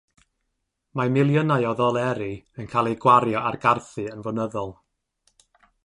[0.99, 2.31] Mae miliynau o ddoleri
[2.63, 4.77] yn cael eu gwario ar garthu yn flynyddol.